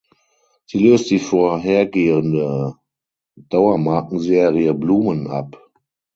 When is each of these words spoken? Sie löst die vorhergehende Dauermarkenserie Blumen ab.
Sie 0.65 0.79
löst 0.79 1.11
die 1.11 1.19
vorhergehende 1.19 2.73
Dauermarkenserie 3.49 4.73
Blumen 4.73 5.27
ab. 5.27 5.61